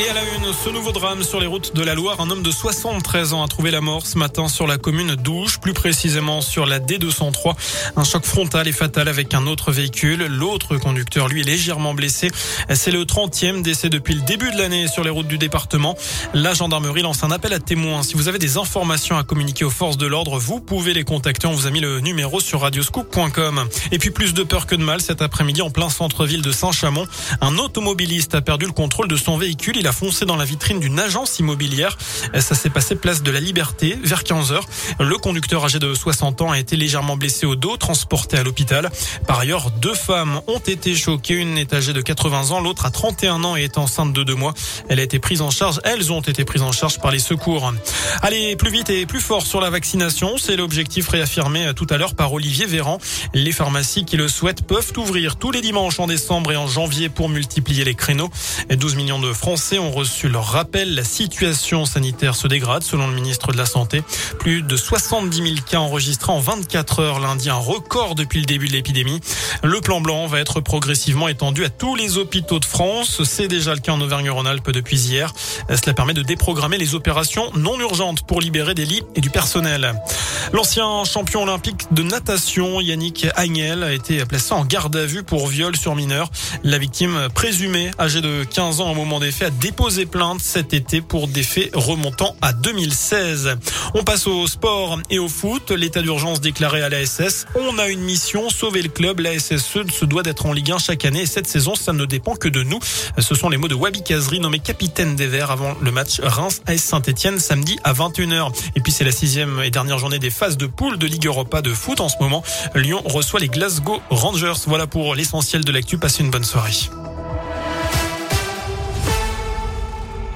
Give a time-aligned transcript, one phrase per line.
[0.00, 2.22] Et à la une, ce nouveau drame sur les routes de la Loire.
[2.22, 5.58] Un homme de 73 ans a trouvé la mort ce matin sur la commune d'Ouche,
[5.60, 7.54] plus précisément sur la D203.
[7.96, 10.24] Un choc frontal et fatal avec un autre véhicule.
[10.24, 12.30] L'autre conducteur, lui, est légèrement blessé.
[12.72, 15.98] C'est le 30e décès depuis le début de l'année sur les routes du département.
[16.32, 18.02] La gendarmerie lance un appel à témoins.
[18.02, 21.46] Si vous avez des informations à communiquer aux forces de l'ordre, vous pouvez les contacter.
[21.46, 23.68] On vous a mis le numéro sur radioscoop.com.
[23.92, 27.06] Et puis plus de peur que de mal cet après-midi en plein centre-ville de Saint-Chamond.
[27.42, 29.76] Un automobiliste a perdu le contrôle de son véhicule.
[29.92, 31.96] Foncé dans la vitrine d'une agence immobilière.
[32.38, 34.66] Ça s'est passé place de la Liberté vers 15 heures.
[34.98, 38.90] Le conducteur âgé de 60 ans a été légèrement blessé au dos, transporté à l'hôpital.
[39.26, 41.34] Par ailleurs, deux femmes ont été choquées.
[41.34, 44.34] Une est âgée de 80 ans, l'autre a 31 ans et est enceinte de deux
[44.34, 44.54] mois.
[44.88, 45.80] Elle a été prise en charge.
[45.84, 47.72] Elles ont été prises en charge par les secours.
[48.22, 50.36] Allez, plus vite et plus fort sur la vaccination.
[50.38, 52.98] C'est l'objectif réaffirmé tout à l'heure par Olivier Véran.
[53.34, 57.08] Les pharmacies qui le souhaitent peuvent ouvrir tous les dimanches en décembre et en janvier
[57.08, 58.30] pour multiplier les créneaux.
[58.70, 60.94] 12 millions de Français ont reçu leur rappel.
[60.94, 64.02] La situation sanitaire se dégrade selon le ministre de la Santé.
[64.38, 68.68] Plus de 70 000 cas enregistrés en 24 heures lundi, un record depuis le début
[68.68, 69.20] de l'épidémie.
[69.62, 73.22] Le plan blanc va être progressivement étendu à tous les hôpitaux de France.
[73.24, 75.32] C'est déjà le cas en Auvergne-Rhône-Alpes depuis hier.
[75.68, 79.94] Cela permet de déprogrammer les opérations non urgentes pour libérer des lits et du personnel.
[80.52, 85.46] L'ancien champion olympique de natation, Yannick Agnel, a été placé en garde à vue pour
[85.46, 86.30] viol sur mineur.
[86.64, 90.74] La victime présumée, âgée de 15 ans au moment des faits, a déposé plainte cet
[90.74, 93.56] été pour des faits remontant à 2016.
[93.94, 95.70] On passe au sport et au foot.
[95.70, 97.46] L'état d'urgence déclaré à la SS.
[97.54, 99.20] On a une mission, sauver le club.
[99.20, 102.04] La SSE se doit d'être en Ligue 1 chaque année et cette saison, ça ne
[102.04, 102.78] dépend que de nous.
[103.18, 106.78] Ce sont les mots de Wabi Kazri, nommé capitaine des Verts avant le match Reims-AS
[106.78, 108.52] Saint-Etienne samedi à 21h.
[108.76, 111.60] Et puis c'est la sixième et dernière journée des phases de poule de Ligue Europa
[111.60, 112.44] de foot en ce moment.
[112.76, 114.62] Lyon reçoit les Glasgow Rangers.
[114.68, 115.98] Voilà pour l'essentiel de l'actu.
[115.98, 116.70] Passez une bonne soirée.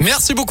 [0.00, 0.44] Merci beaucoup.